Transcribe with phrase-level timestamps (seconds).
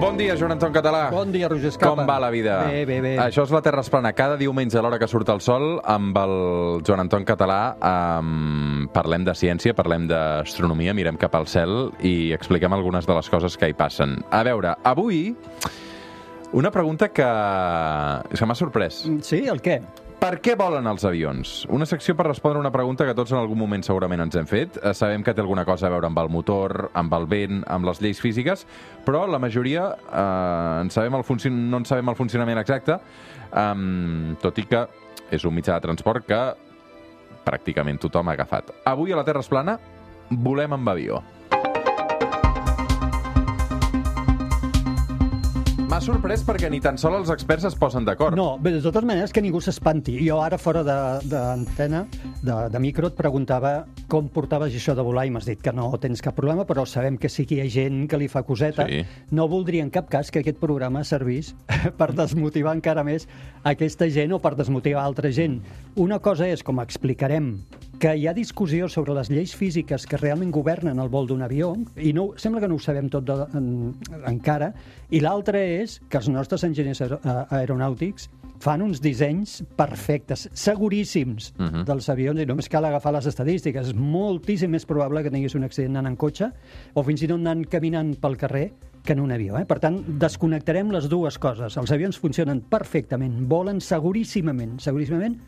[0.00, 1.08] Bon dia, Joan Anton Català.
[1.10, 1.94] Bon dia, Roger Escapa.
[1.94, 2.58] Com va la vida?
[2.68, 3.14] Bé, bé, bé.
[3.22, 4.12] Això és la Terra Esplana.
[4.12, 6.34] Cada diumenge a l'hora que surt el sol, amb el
[6.84, 12.76] Joan Anton Català, um, parlem de ciència, parlem d'astronomia, mirem cap al cel i expliquem
[12.76, 14.18] algunes de les coses que hi passen.
[14.28, 15.30] A veure, avui,
[16.52, 17.30] una pregunta que,
[18.36, 19.06] que m'ha sorprès.
[19.24, 19.80] Sí, el què?
[20.16, 21.50] Per què volen els avions?
[21.70, 24.78] Una secció per respondre una pregunta que tots en algun moment segurament ens hem fet.
[24.80, 27.84] Eh, Sabem que té alguna cosa a veure amb el motor, amb el vent, amb
[27.86, 28.64] les lleis físiques,
[29.04, 32.96] però la majoria eh, en sabem el funci- no en sabem el funcionament exacte,
[33.52, 34.86] um, tot i que
[35.36, 36.40] és un mitjà de transport que
[37.46, 38.72] pràcticament tothom ha agafat.
[38.88, 39.76] Avui a la Terra es plana
[40.30, 41.20] volem amb avió.
[45.96, 48.36] M'ha sorprès perquè ni tan sols els experts es posen d'acord.
[48.36, 50.18] No, bé, de totes maneres que ningú s'espanti.
[50.20, 53.70] Jo ara fora d'antena, de, de, de micro, et preguntava
[54.08, 57.16] com portaves això de volar i m'has dit que no tens cap problema, però sabem
[57.18, 58.86] que sí que hi ha gent que li fa coseta.
[58.86, 59.02] Sí.
[59.34, 61.54] No voldria en cap cas que aquest programa servís
[61.98, 63.26] per desmotivar encara més
[63.66, 65.58] aquesta gent o per desmotivar altra gent.
[65.96, 67.56] Una cosa és, com explicarem,
[67.98, 71.72] que hi ha discussió sobre les lleis físiques que realment governen el vol d'un avió,
[71.96, 73.70] i no, sembla que no ho sabem tot de, en,
[74.28, 74.72] encara,
[75.10, 78.28] i l'altra és que els nostres enginyers aer aeronàutics
[78.62, 81.84] fan uns dissenys perfectes, seguríssims, uh -huh.
[81.84, 83.88] dels avions, i només cal agafar les estadístiques.
[83.88, 86.52] És moltíssim més probable que tinguis un accident anant en cotxe
[86.94, 88.72] o fins i tot anant caminant pel carrer
[89.06, 89.56] que en un avió.
[89.56, 89.64] Eh?
[89.64, 91.76] Per tant, desconnectarem les dues coses.
[91.76, 95.38] Els avions funcionen perfectament, volen seguríssimament, seguríssimament,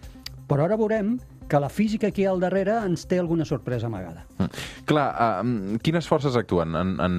[0.48, 1.18] però ara veurem
[1.48, 4.26] que la física que hi ha al darrere ens té alguna sorpresa amagada.
[4.36, 4.64] Mm.
[4.88, 7.14] Clar, uh, quines forces actuen en, en,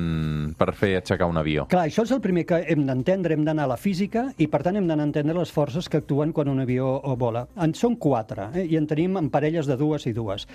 [0.58, 1.66] per fer aixecar un avió?
[1.72, 4.62] Clar, això és el primer que hem d'entendre, hem d'anar a la física i, per
[4.66, 7.48] tant, hem d'anar a entendre les forces que actuen quan un avió vola.
[7.58, 8.68] En són quatre, eh?
[8.70, 10.46] i en tenim en parelles de dues i dues.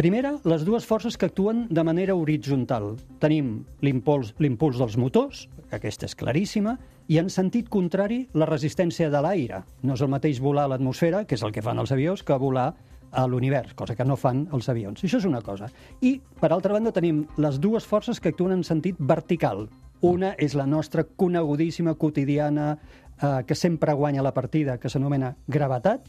[0.00, 2.94] Primera, les dues forces que actuen de manera horitzontal.
[3.20, 5.44] Tenim l'impuls l'impuls dels motors,
[5.76, 6.78] aquesta és claríssima,
[7.10, 9.64] i en sentit contrari, la resistència de l'aire.
[9.82, 12.38] No és el mateix volar a l'atmosfera, que és el que fan els avions, que
[12.38, 12.68] volar
[13.10, 15.02] a l'univers, cosa que no fan els avions.
[15.02, 15.66] Això és una cosa.
[16.06, 19.66] I, per altra banda, tenim les dues forces que actuen en sentit vertical.
[20.06, 22.76] Una és la nostra conegudíssima, quotidiana,
[23.18, 26.06] eh, que sempre guanya la partida, que s'anomena gravetat,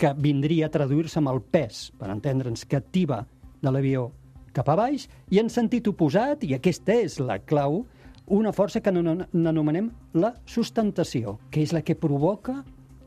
[0.00, 3.26] que vindria a traduir-se amb el pes, per entendre'ns, que tiba
[3.60, 4.08] de l'avió
[4.56, 7.84] cap a baix, i en sentit oposat, i aquesta és la clau,
[8.32, 12.62] una força que n'ano- n'anomenem la sustentació, que és la que provoca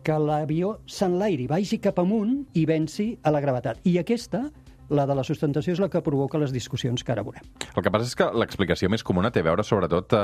[0.06, 3.80] que l'avió s'enlairi, vagi cap amunt i venci a la gravetat.
[3.90, 4.52] I aquesta,
[4.90, 7.46] la de la sustentació, és la que provoca les discussions que ara veurem.
[7.72, 10.22] El que passa és que l'explicació més comuna té a veure sobretot eh,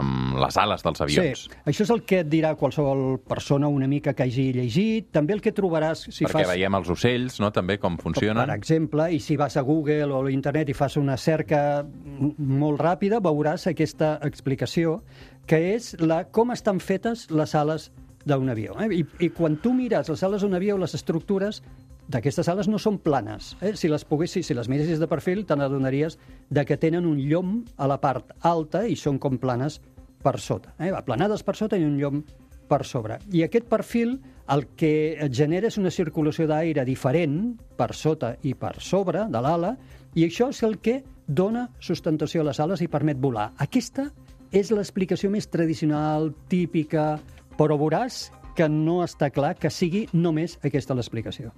[0.00, 1.44] amb les ales dels avions.
[1.46, 5.36] Sí, això és el que et dirà qualsevol persona una mica que hagi llegit, també
[5.36, 6.52] el que trobaràs si Perquè fas...
[6.54, 8.42] veiem els ocells, no?, també, com funcionen.
[8.42, 12.82] Per exemple, i si vas a Google o a l'internet i fas una cerca molt
[12.82, 15.00] ràpida, veuràs aquesta explicació,
[15.46, 17.90] que és la com estan fetes les ales
[18.24, 18.74] d'un avió.
[18.80, 18.88] Eh?
[19.00, 21.60] I, I quan tu mires les ales d'un avió, les estructures
[22.08, 23.54] d'aquestes ales no són planes.
[23.62, 23.74] Eh?
[23.80, 26.18] Si les poguessis, si les miressis de perfil, te n'adonaries
[26.50, 29.80] de que tenen un llom a la part alta i són com planes
[30.24, 30.74] per sota.
[30.78, 30.92] Eh?
[30.92, 32.22] Aplanades per sota i un llom
[32.68, 33.18] per sobre.
[33.32, 34.18] I aquest perfil
[34.52, 39.74] el que genera és una circulació d'aire diferent per sota i per sobre de l'ala
[40.14, 43.50] i això és el que dona sustentació a les ales i permet volar.
[43.58, 44.10] Aquesta
[44.54, 47.18] és l'explicació més tradicional, típica,
[47.58, 51.50] però veuràs que no està clar que sigui només aquesta l'explicació.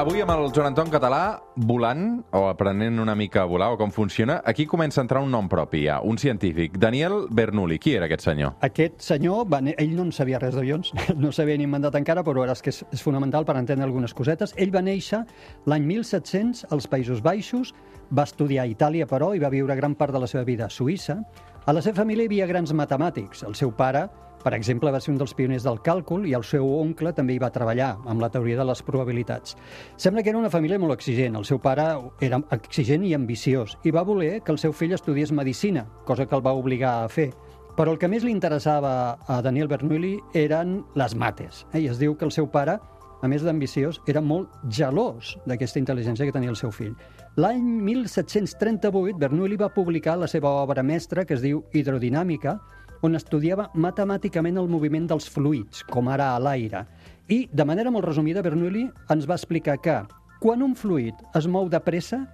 [0.00, 3.90] Avui amb el Joan Anton Català, volant, o aprenent una mica a volar, o com
[3.92, 6.78] funciona, aquí comença a entrar un nom propi ja, un científic.
[6.80, 7.76] Daniel Bernoulli.
[7.76, 8.54] Qui era aquest senyor?
[8.64, 12.46] Aquest senyor, va, ell no en sabia res d'avions, no s'havia ni inventat encara, però
[12.46, 14.56] ara és que és, és fonamental per entendre algunes cosetes.
[14.56, 15.20] Ell va néixer
[15.68, 17.74] l'any 1700 als Països Baixos,
[18.08, 20.72] va estudiar a Itàlia, però, i va viure gran part de la seva vida a
[20.72, 21.20] Suïssa.
[21.68, 23.44] A la seva família hi havia grans matemàtics.
[23.44, 24.08] El seu pare,
[24.42, 27.42] per exemple, va ser un dels pioners del càlcul i el seu oncle també hi
[27.42, 29.56] va treballar amb la teoria de les probabilitats.
[30.00, 31.36] Sembla que era una família molt exigent.
[31.36, 31.86] El seu pare
[32.24, 36.36] era exigent i ambiciós i va voler que el seu fill estudiés medicina, cosa que
[36.36, 37.30] el va obligar a fer.
[37.76, 41.64] Però el que més li interessava a Daniel Bernoulli eren les mates.
[41.72, 41.84] Eh?
[41.84, 42.78] I es diu que el seu pare,
[43.20, 46.96] a més d'ambiciós, era molt gelós d'aquesta intel·ligència que tenia el seu fill.
[47.40, 52.58] L'any 1738, Bernoulli va publicar la seva obra mestra, que es diu Hidrodinàmica,
[53.06, 56.84] on estudiava matemàticament el moviment dels fluids, com ara a l'aire.
[57.30, 60.00] I, de manera molt resumida, Bernoulli ens va explicar que
[60.40, 62.24] quan un fluid es mou de pressa,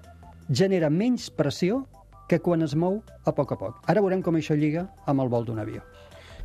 [0.48, 1.84] genera menys pressió
[2.28, 3.78] que quan es mou a poc a poc.
[3.90, 5.82] Ara veurem com això lliga amb el vol d'un avió.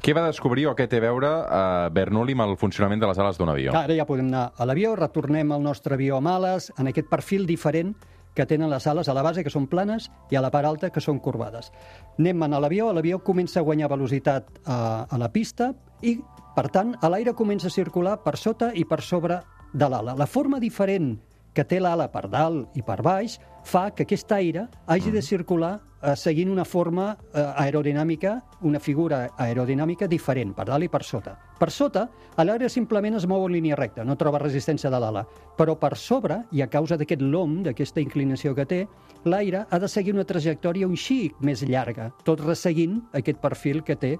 [0.02, 3.20] Què va descobrir o què té a veure eh, Bernoulli amb el funcionament de les
[3.22, 3.76] ales d'un avió?
[3.78, 7.46] Ara ja podem anar a l'avió, retornem al nostre avió amb ales, en aquest perfil
[7.46, 7.94] diferent
[8.33, 10.89] que tenen les ales a la base, que són planes, i a la part alta,
[10.89, 11.72] que són corbades.
[12.19, 16.18] Anem a l'avió, l'avió comença a guanyar velocitat a, a la pista i,
[16.56, 19.42] per tant, l'aire comença a circular per sota i per sobre
[19.74, 20.16] de l'ala.
[20.16, 21.16] La forma diferent
[21.54, 23.38] que té l'ala per dalt i per baix
[23.68, 29.27] fa que aquest aire hagi de circular eh, seguint una forma eh, aerodinàmica, una figura
[29.38, 31.36] aerodinàmica diferent, per dalt i per sota.
[31.62, 32.08] Per sota,
[32.42, 35.22] l'aire simplement es mou en línia recta, no troba resistència de l'ala,
[35.60, 38.80] però per sobre, i a causa d'aquest lom, d'aquesta inclinació que té,
[39.30, 43.94] l'aire ha de seguir una trajectòria un xic més llarga, tot resseguint aquest perfil que
[43.94, 44.16] té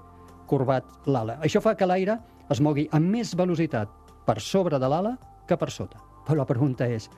[0.46, 1.40] corbat l'ala.
[1.42, 2.20] Això fa que l'aire
[2.52, 3.90] es mogui amb més velocitat
[4.22, 5.16] per sobre de l'ala
[5.48, 5.98] que per sota.
[6.22, 7.08] Però la pregunta és,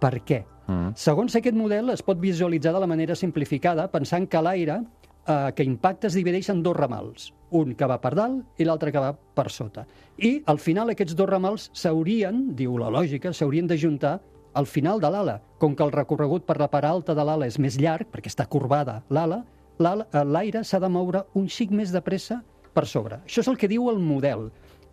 [0.00, 0.46] per què?
[0.64, 0.94] Mm.
[0.96, 4.80] Segons aquest model, es pot visualitzar de la manera simplificada pensant que l'aire
[5.26, 8.92] eh, que impacta es divideix en dos ramals, un que va per dalt i l'altre
[8.92, 9.86] que va per sota.
[10.18, 14.18] I al final aquests dos ramals s'haurien, diu la lògica, s'haurien d'ajuntar
[14.54, 15.40] al final de l'ala.
[15.58, 18.46] Com que el recorregut per la part alta de l'ala és més llarg, perquè està
[18.46, 19.44] corbada l'ala,
[19.80, 22.42] eh, l'aire s'ha de moure un xic més de pressa
[22.74, 23.20] per sobre.
[23.26, 24.50] Això és el que diu el model.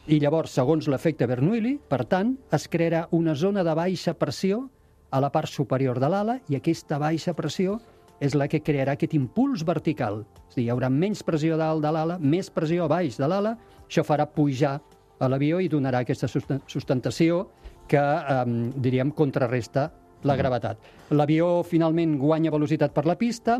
[0.10, 4.64] I llavors, segons l'efecte Bernoulli, per tant, es crearà una zona de baixa pressió
[5.12, 7.80] a la part superior de l'ala i aquesta baixa pressió
[8.22, 10.22] és la que crearà aquest impuls vertical.
[10.48, 13.56] És dir, hi haurà menys pressió dalt de l'ala, més pressió a baix de l'ala,
[13.88, 14.78] això farà pujar
[15.22, 17.48] a l'avió i donarà aquesta susten- sustentació
[17.90, 19.92] que, eh, diríem, contrarresta
[20.24, 20.78] la gravetat.
[21.10, 23.60] L'avió finalment guanya velocitat per la pista,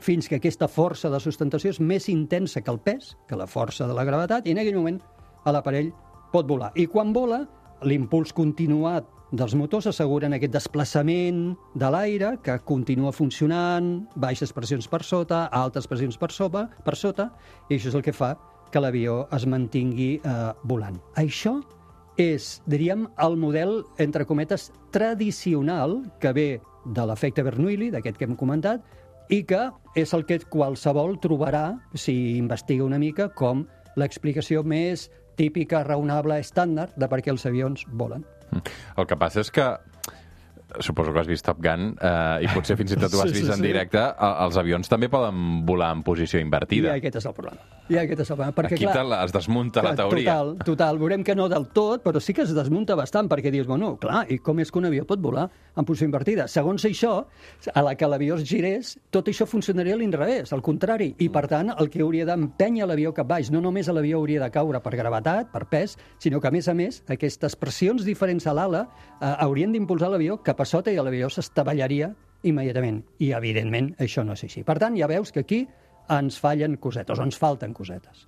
[0.00, 3.86] fins que aquesta força de sustentació és més intensa que el pes, que la força
[3.86, 5.00] de la gravetat, i en aquell moment
[5.46, 5.92] l'aparell
[6.32, 6.72] pot volar.
[6.74, 7.46] I quan vola,
[7.82, 15.02] l'impuls continuat dels motors asseguren aquest desplaçament de l'aire que continua funcionant, baixes pressions per
[15.02, 17.32] sota, altes pressions per sota, per sota
[17.68, 18.36] i això és el que fa
[18.70, 20.98] que l'avió es mantingui eh, volant.
[21.18, 21.58] Això
[22.20, 26.48] és, diríem, el model, entre cometes, tradicional que ve
[26.86, 28.84] de l'efecte Bernoulli, d'aquest que hem comentat,
[29.28, 29.66] i que
[29.98, 33.66] és el que qualsevol trobarà, si investiga una mica, com
[33.98, 38.24] l'explicació més típica, raonable, estàndard de per què els avions volen.
[38.96, 39.66] El que passa és que
[40.82, 43.36] suposo que has vist Top Gun eh, i potser fins i tot ho has Sí,
[43.36, 43.66] sí, vist en sí.
[43.68, 46.96] directe, eh, els avions també poden volar en posició invertida.
[46.96, 47.62] I aquest és el problema.
[47.88, 48.54] I aquest és el problema.
[48.56, 50.34] Perquè, Aquí clar, te la, es desmunta la teoria.
[50.34, 50.98] Total, total.
[50.98, 54.24] Veurem que no del tot, però sí que es desmunta bastant, perquè dius, bueno, clar,
[54.32, 55.46] i com és que un avió pot volar
[55.76, 56.48] en posició invertida?
[56.50, 57.14] Segons això,
[57.72, 61.12] a la que l'avió es girés, tot això funcionaria a l'inrevés, al contrari.
[61.22, 64.50] I, per tant, el que hauria d'empènyer l'avió cap baix, no només l'avió hauria de
[64.54, 68.56] caure per gravetat, per pes, sinó que, a més a més, aquestes pressions diferents a
[68.56, 72.12] l'ala eh, haurien d'impulsar l'avió cap a sota i l'avió s'estavellaria
[72.46, 73.02] immediatament.
[73.18, 74.62] I, evidentment, això no és així.
[74.66, 75.66] Per tant, ja veus que aquí
[76.08, 78.26] ens fallen cosetes, o ens falten cosetes.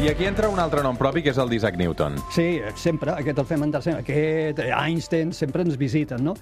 [0.00, 2.14] I aquí entra un altre nom propi, que és el d'Isaac Newton.
[2.32, 6.32] Sí, sempre, aquest el fem en tercer, aquest eh, Einstein sempre ens visiten, no?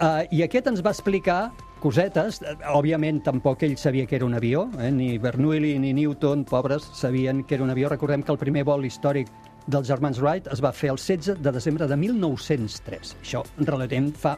[0.00, 4.34] Uh, I aquest ens va explicar cosetes, Eh, òbviament tampoc ell sabia que era un
[4.34, 4.90] avió, eh?
[4.90, 7.88] ni Bernoulli ni Newton, pobres, sabien que era un avió.
[7.88, 9.28] Recordem que el primer vol històric
[9.66, 13.14] dels germans Wright es va fer el 16 de desembre de 1903.
[13.22, 14.34] Això relativament fa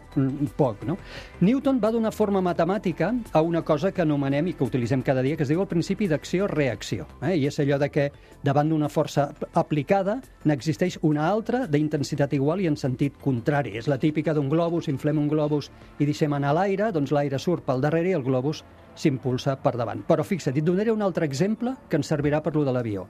[0.59, 0.97] poc, no?
[1.41, 5.37] Newton va donar forma matemàtica a una cosa que anomenem i que utilitzem cada dia,
[5.37, 7.09] que es diu el principi d'acció-reacció.
[7.23, 7.35] Eh?
[7.41, 8.09] I és allò de que
[8.47, 13.77] davant d'una força aplicada n'existeix una altra d'intensitat igual i en sentit contrari.
[13.81, 17.67] És la típica d'un globus, inflem un globus i deixem anar l'aire, doncs l'aire surt
[17.67, 18.63] pel darrere i el globus
[18.97, 20.05] s'impulsa per davant.
[20.07, 23.09] Però fixa't, et donaré un altre exemple que ens servirà per lo de l'avió.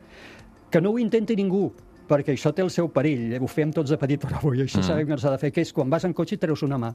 [0.70, 1.68] Que no ho intenti ningú,
[2.08, 3.36] perquè això té el seu perill.
[3.40, 4.88] Ho fem tots de petit, però avui això mm.
[4.88, 6.92] sabem que s'ha de fer, que és quan vas en cotxe i treus una mà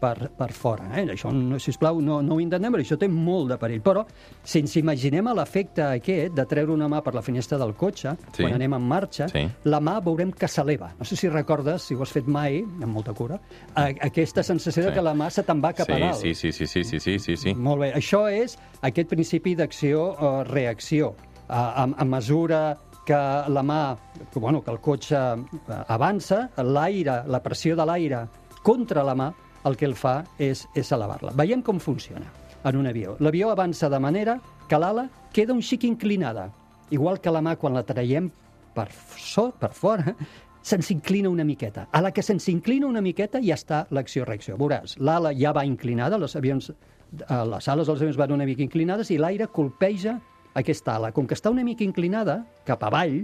[0.00, 0.86] per, per fora.
[0.96, 1.02] Eh?
[1.12, 3.82] Això, no, sisplau, no, no ho intentem, perquè això té molt de perill.
[3.84, 4.06] Però,
[4.42, 8.30] si ens imaginem l'efecte aquest de treure una mà per la finestra del cotxe, Sí.
[8.38, 8.42] sí.
[8.46, 9.42] quan anem en marxa, Sí.
[9.64, 10.94] la mà veurem que s'eleva.
[10.98, 13.38] No sé si recordes, si ho has fet mai, amb molta cura,
[13.74, 14.88] a, aquesta sensació Sí.
[14.88, 16.16] de que la mà se te'n va cap sí, a dalt.
[16.22, 17.54] sí, sí, sí, sí, sí, sí, sí, sí.
[17.54, 17.92] Molt bé.
[17.92, 21.14] Això és aquest principi d'acció-reacció.
[21.50, 23.96] A, a, a mesura que la mà,
[24.32, 28.26] que, bueno, que el cotxe eh, avança, l'aire, la pressió de l'aire
[28.62, 29.30] contra la mà,
[29.64, 31.34] el que el fa és, és elevar-la.
[31.36, 32.28] Veiem com funciona
[32.64, 33.16] en un avió.
[33.20, 34.38] L'avió avança de manera
[34.68, 36.50] que l'ala queda un xic inclinada,
[36.90, 38.30] igual que la mà quan la traiem
[38.74, 38.88] per,
[39.18, 40.14] so, per fora,
[40.62, 41.88] se'ns inclina una miqueta.
[41.92, 44.58] A la que se'ns inclina una miqueta ja està l'acció-reacció.
[44.60, 48.62] Veuràs, l'ala ja va inclinada, els avions eh, les ales dels avions van una mica
[48.62, 50.18] inclinades i l'aire colpeja
[50.54, 51.12] aquesta ala.
[51.12, 53.22] Com que està una mica inclinada cap avall,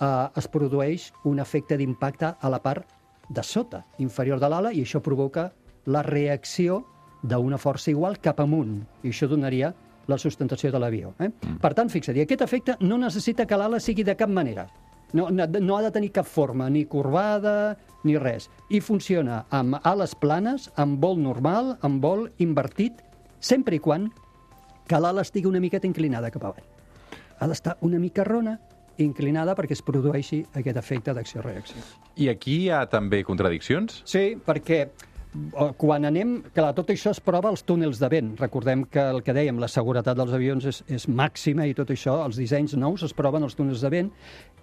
[0.00, 2.88] eh, es produeix un efecte d'impacte a la part
[3.28, 5.50] de sota, inferior de l'ala, i això provoca
[5.86, 6.82] la reacció
[7.22, 8.82] d'una força igual cap amunt.
[9.02, 9.72] I això donaria
[10.06, 11.14] la sustentació de l'avió.
[11.18, 11.30] Eh?
[11.30, 11.58] Mm.
[11.62, 14.68] Per tant, fixa't, aquest efecte no necessita que l'ala sigui de cap manera.
[15.14, 18.50] No, no, no ha de tenir cap forma, ni corbada, ni res.
[18.68, 22.98] I funciona amb ales planes, amb vol normal, amb vol invertit,
[23.38, 24.10] sempre i quan
[24.88, 26.66] que l'ala estigui una miqueta inclinada cap avall.
[27.40, 28.58] Ha d'estar una mica rona,
[29.02, 31.82] inclinada perquè es produeixi aquest efecte d'acció-reacció.
[32.20, 34.02] I aquí hi ha també contradiccions?
[34.08, 36.36] Sí, perquè eh, quan anem...
[36.54, 38.34] Clar, tot això es prova als túnels de vent.
[38.38, 42.20] Recordem que el que dèiem, la seguretat dels avions és, és màxima i tot això,
[42.28, 44.12] els dissenys nous es proven als túnels de vent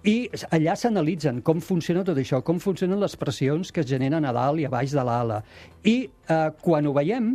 [0.08, 0.16] i
[0.50, 4.58] allà s'analitzen com funciona tot això, com funcionen les pressions que es generen a dalt
[4.58, 5.42] i a baix de l'ala.
[5.84, 7.34] I eh, quan ho veiem,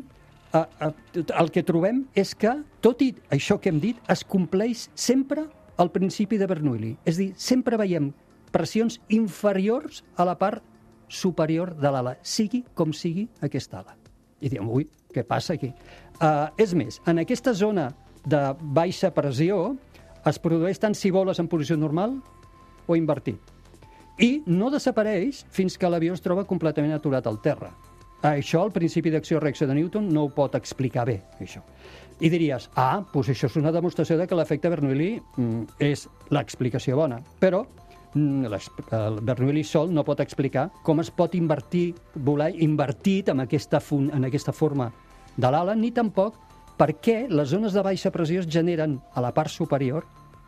[0.54, 5.92] el que trobem és que, tot i això que hem dit, es compleix sempre el
[5.94, 6.96] principi de Bernoulli.
[7.06, 8.12] És dir, sempre veiem
[8.54, 10.64] pressions inferiors a la part
[11.08, 13.96] superior de l'ala, sigui com sigui aquesta ala.
[14.42, 15.72] I diem, ui, què passa aquí?
[16.18, 17.92] Uh, és més, en aquesta zona
[18.28, 19.76] de baixa pressió
[20.28, 22.18] es produeix tant si voles en posició normal
[22.88, 23.40] o invertit.
[24.20, 27.72] I no desapareix fins que l'avió es troba completament aturat al terra.
[28.26, 31.62] Això, el principi d'acció-reacció de Newton, no ho pot explicar bé, això.
[32.18, 36.98] I diries, ah, doncs això és una demostració de que l'efecte Bernoulli mm, és l'explicació
[36.98, 37.20] bona.
[37.38, 37.62] Però
[38.16, 38.58] mm,
[38.98, 44.26] el Bernoulli sol no pot explicar com es pot invertir, volar invertit en aquesta, en
[44.26, 44.90] aquesta forma
[45.38, 46.42] de l'ala, ni tampoc
[46.78, 50.06] per què les zones de baixa pressió es generen a la part superior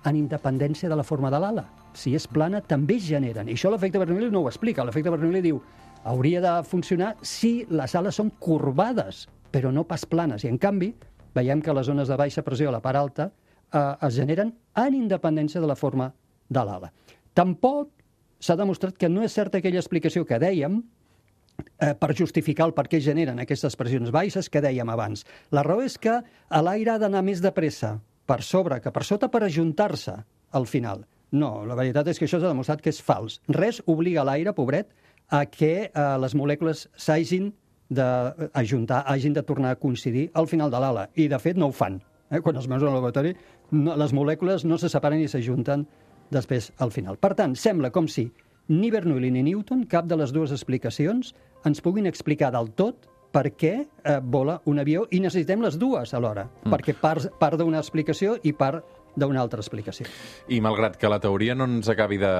[0.10, 1.68] en independència de la forma de l'ala.
[1.94, 3.50] Si és plana, també es generen.
[3.50, 4.86] I això l'efecte Bernoulli no ho explica.
[4.86, 5.62] L'efecte Bernoulli diu
[6.04, 10.46] hauria de funcionar si les ales són corbades, però no pas planes.
[10.46, 10.94] I, en canvi,
[11.36, 14.98] veiem que les zones de baixa pressió a la part alta eh, es generen en
[14.98, 16.12] independència de la forma
[16.50, 16.92] de l'ala.
[17.34, 17.92] Tampoc
[18.40, 22.88] s'ha demostrat que no és certa aquella explicació que dèiem eh, per justificar el per
[22.90, 25.26] què generen aquestes pressions baixes que dèiem abans.
[25.52, 27.98] La raó és que l'aire ha d'anar més de pressa
[28.30, 30.16] per sobre que per sota per ajuntar-se
[30.52, 31.06] al final.
[31.32, 33.38] No, la veritat és que això s'ha demostrat que és fals.
[33.54, 34.90] Res obliga l'aire, pobret,
[35.30, 37.52] a que eh, les molècules s'hagin
[37.90, 41.08] d'ajuntar, hagin de tornar a coincidir al final de l'ala.
[41.16, 42.00] I, de fet, no ho fan.
[42.30, 42.42] Eh?
[42.46, 43.34] Quan els meus al laboratori,
[43.72, 45.88] no, les molècules no se separen i s'ajunten
[46.30, 47.18] després al final.
[47.18, 48.28] Per tant, sembla com si
[48.70, 51.34] ni Bernoulli ni Newton, cap de les dues explicacions,
[51.66, 56.14] ens puguin explicar del tot per què eh, vola un avió i necessitem les dues
[56.18, 56.74] alhora, mm.
[56.74, 58.86] perquè part, part d'una explicació i part
[59.20, 60.08] d'una altra explicació.
[60.50, 62.32] I malgrat que la teoria no ens acabi de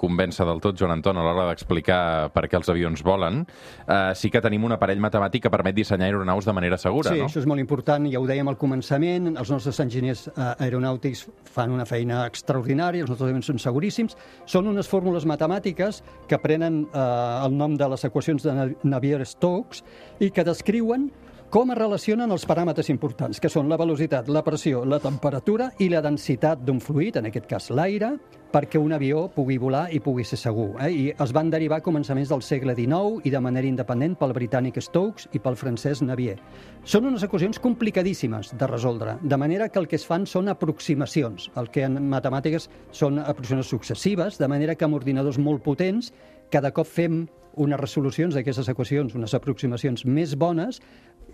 [0.00, 3.44] convèncer del tot, Joan Anton, a l'hora d'explicar per què els avions volen,
[3.86, 7.18] eh, sí que tenim un aparell matemàtic que permet dissenyar aeronaus de manera segura, sí,
[7.18, 7.28] no?
[7.28, 11.26] Sí, això és molt important, ja ho dèiem al començament, els nostres enginyers eh, aeronàutics
[11.48, 16.84] fan una feina extraordinària, els nostres avions són seguríssims, són unes fórmules matemàtiques que prenen
[16.92, 17.06] eh,
[17.46, 19.84] el nom de les equacions de Navier-Stokes
[20.24, 21.08] i que descriuen
[21.48, 25.86] com es relacionen els paràmetres importants, que són la velocitat, la pressió, la temperatura i
[25.88, 28.10] la densitat d'un fluid, en aquest cas l'aire,
[28.52, 30.74] perquè un avió pugui volar i pugui ser segur.
[30.84, 30.90] Eh?
[30.92, 34.76] I es van derivar a començaments del segle XIX i de manera independent pel britànic
[34.84, 36.36] Stokes i pel francès Navier.
[36.84, 41.48] Són unes equacions complicadíssimes de resoldre, de manera que el que es fan són aproximacions,
[41.56, 46.12] el que en matemàtiques són aproximacions successives, de manera que amb ordinadors molt potents
[46.52, 47.26] cada cop fem
[47.58, 50.78] unes resolucions d'aquestes equacions, unes aproximacions més bones,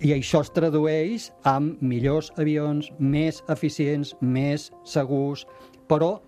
[0.01, 5.47] i això es tradueix amb millors avions, més eficients, més segurs,
[5.89, 6.19] però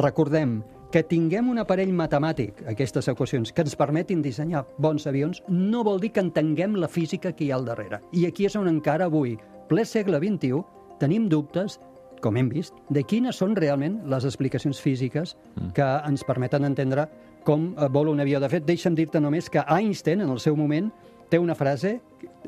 [0.00, 0.60] recordem
[0.94, 5.98] que tinguem un aparell matemàtic, aquestes equacions, que ens permetin dissenyar bons avions, no vol
[6.02, 7.98] dir que entenguem la física que hi ha al darrere.
[8.12, 9.34] I aquí és on encara avui,
[9.66, 10.62] ple segle XXI,
[11.00, 11.80] tenim dubtes
[12.24, 15.34] com hem vist, de quines són realment les explicacions físiques
[15.76, 17.04] que ens permeten entendre
[17.44, 18.40] com eh, vol un avió.
[18.40, 20.88] De fet, deixa'm dir-te només que Einstein, en el seu moment,
[21.34, 22.00] té una frase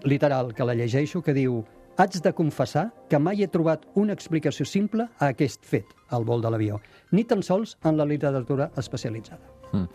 [0.04, 1.64] literal, que la llegeixo, que diu
[1.98, 6.44] haig de confessar que mai he trobat una explicació simple a aquest fet, el vol
[6.44, 6.78] de l'avió,
[7.10, 9.42] ni tan sols en la literatura especialitzada.
[9.72, 9.88] Mm.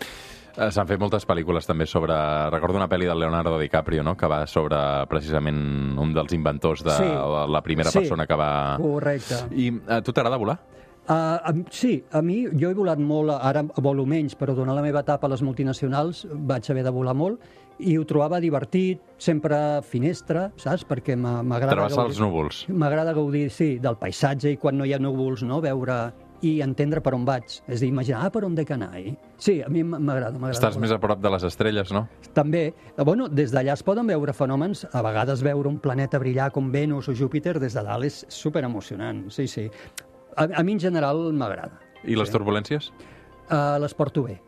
[0.57, 2.17] Eh, S'han fet moltes pel·lícules també sobre...
[2.51, 5.61] Recordo una pel·li del Leonardo DiCaprio, no?, que va sobre precisament
[6.01, 7.07] un dels inventors de Sí.
[7.53, 7.99] la primera Sí.
[8.01, 8.51] persona que va...
[8.81, 9.45] Correcte.
[9.55, 10.57] I a tu t'agrada volar?
[11.07, 14.83] Uh, um, sí, a mi, jo he volat molt, ara volo menys, però durant la
[14.83, 17.39] meva etapa a les multinacionals vaig haver de volar molt
[17.81, 20.85] i ho trobava divertit, sempre finestra, saps?
[20.87, 22.65] Perquè m'a- m'agrada Travessar els núvols.
[22.69, 25.61] M'agrada gaudir, sí, del paisatge i quan no hi ha núvols, no?
[25.61, 27.43] veure i entendre per on vaig.
[27.67, 28.95] És a dir, imaginar, ah, per on dec anar?
[28.97, 29.15] Eh?
[29.37, 30.55] Sí, a mi m'agrada, m'agrada.
[30.55, 30.81] Estàs molt.
[30.81, 32.07] més a prop de les estrelles, no?
[32.33, 36.51] També, eh, bueno, des d'allà es poden veure fenòmens, a vegades veure un planeta brillar
[36.51, 39.69] com Venus o Júpiter des de dalt és super emocionant, sí, sí.
[40.35, 41.77] A, a mi en general m'agrada.
[42.05, 42.91] I les turbulències?
[43.51, 44.39] Uh, les porto bé.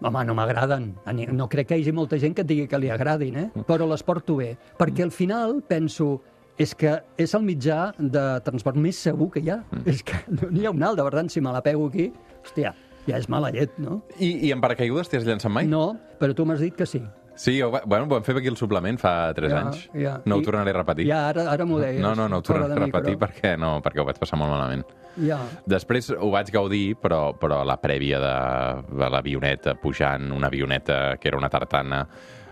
[0.00, 0.92] Home, no m'agraden.
[1.34, 3.46] No crec que hi hagi molta gent que et digui que li agradin, eh?
[3.66, 4.52] però les porto bé.
[4.78, 6.20] Perquè al final penso
[6.58, 9.60] és que és el mitjà de transport més segur que hi ha.
[9.86, 12.12] És que no n'hi ha un alt, de veritat, si me la pego aquí,
[12.44, 12.74] hòstia,
[13.08, 14.00] ja és mala llet, no?
[14.18, 15.66] I, i en paracaigudes t'hi has llançat mai?
[15.70, 17.02] No, però tu m'has dit que sí.
[17.38, 19.84] Sí, ho, bueno, ho vam fer aquí al suplement fa 3 Ja, anys.
[19.94, 20.16] ja.
[20.26, 21.04] No ho I- tornaré a repetir.
[21.06, 22.00] Ja, ara, ara m'ho deies.
[22.02, 23.28] no, no, no ho tornaré a repetir micro.
[23.28, 24.82] perquè, no, perquè ho vaig passar molt malament.
[25.16, 25.38] Ja.
[25.66, 31.40] Després ho vaig gaudir, però, però la prèvia de, l'avioneta, pujant, una avioneta que era
[31.40, 32.04] una tartana,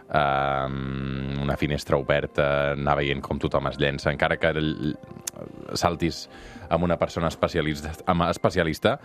[0.09, 0.67] eh,
[1.43, 4.53] una finestra oberta, anar veient com tothom es llença, encara que
[5.75, 6.27] saltis
[6.71, 8.99] amb una persona especialista, amb especialista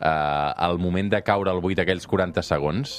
[0.00, 2.98] eh, el moment de caure al buit aquells 40 segons...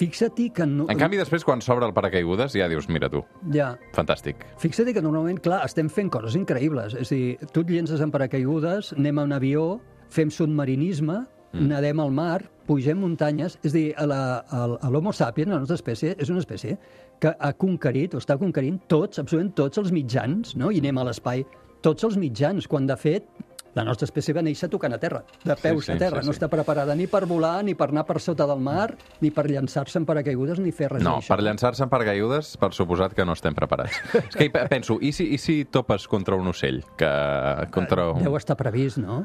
[0.00, 0.64] Fixa't que...
[0.66, 3.20] No, En canvi, després, quan s'obre el paracaigudes, ja dius, mira tu,
[3.52, 3.74] Ja.
[3.96, 4.46] fantàstic.
[4.62, 6.96] Fixa't que normalment, clar, estem fent coses increïbles.
[6.96, 9.66] És a dir, tu et llences en paracaigudes, anem a un avió,
[10.08, 11.18] fem submarinisme,
[11.52, 11.68] mm.
[11.68, 13.58] nadem al mar, pugem muntanyes...
[13.62, 13.86] És a dir,
[14.88, 16.78] l'Homo sapiens, la nostra espècie, és una espècie
[17.20, 20.70] que ha conquerit, o està conquerint tots, absolutament tots els mitjans, no?
[20.72, 21.44] I anem a l'espai,
[21.84, 23.28] tots els mitjans, quan de fet
[23.74, 26.22] la nostra espècie va néixer tocant a terra, de peus sí, a terra.
[26.22, 26.38] sí, no sí.
[26.38, 28.88] està preparada ni per volar, ni per anar per sota del mar,
[29.20, 33.14] ni per llançar-se en paracaigudes, ni fer res No, per llançar-se en paracaigudes, per suposat
[33.14, 34.00] que no estem preparats.
[34.24, 36.82] És que penso, i si, i si topes contra un ocell?
[36.98, 37.10] Que,
[37.74, 38.24] contra un...
[38.26, 39.22] Deu estar previst, no?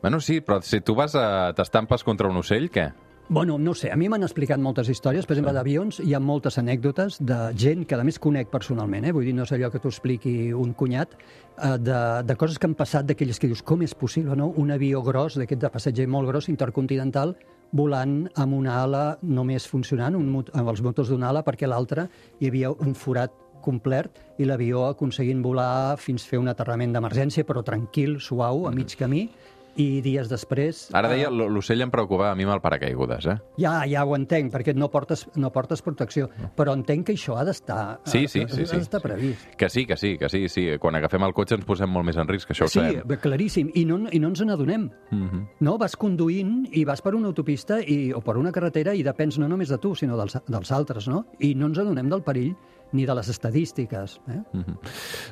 [0.00, 1.52] Bueno, sí, però si tu vas a...
[1.56, 2.88] t'estampes contra un ocell, què?
[3.32, 6.56] Bueno, no sé, a mi m'han explicat moltes històries, per exemple, d'avions, hi ha moltes
[6.58, 9.12] anècdotes de gent que a més conec personalment, eh?
[9.14, 12.66] vull dir, no és allò que t'ho expliqui un cunyat, eh, de, de coses que
[12.66, 14.48] han passat, d'aquelles que dius, com és possible, no?
[14.58, 17.36] Un avió gros, d'aquest de passatger molt gros, intercontinental,
[17.70, 22.08] volant amb una ala només funcionant, un, amb els motors d'una ala, perquè l'altra
[22.40, 23.30] hi havia un forat
[23.62, 24.10] complet
[24.40, 29.28] i l'avió aconseguint volar fins fer un aterrament d'emergència, però tranquil, suau, a mig camí,
[29.76, 30.88] i dies després...
[30.92, 33.36] Ara eh, deia, l- l'ocell em preocupava a mi amb el paracaigudes, eh?
[33.58, 37.44] ja, ja ho entenc, perquè no portes, no portes protecció, però entenc que això ha
[37.44, 38.76] d'estar Sí, sí, sí, sí.
[38.76, 39.46] d'estar previst.
[39.56, 40.66] Que sí, que sí, que sí, sí.
[40.80, 43.02] Quan agafem el cotxe ens posem molt més en risc, això ho Sí, sabem.
[43.06, 44.90] bé, claríssim, i no, i no ens n'adonem.
[45.10, 45.46] Mm -hmm.
[45.60, 49.38] No, vas conduint i vas per una autopista i, o per una carretera i depens
[49.38, 51.26] no només de tu, sinó dels, dels altres, no?
[51.38, 52.54] I no ens adonem del perill
[52.92, 54.20] ni de les estadístiques.
[54.28, 54.40] Eh?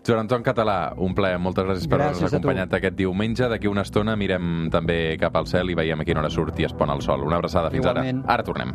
[0.06, 1.38] Joan Anton Català, un plaer.
[1.38, 2.36] Moltes gràcies per Gràcies haver-nos a tu.
[2.36, 3.48] acompanyat aquest diumenge.
[3.48, 6.64] D'aquí una estona mirem també cap al cel i veiem a quina hora surt i
[6.64, 7.22] es pon el sol.
[7.26, 7.70] Una abraçada.
[7.70, 8.24] Fins Igualment.
[8.24, 8.34] ara.
[8.34, 8.74] Ara tornem.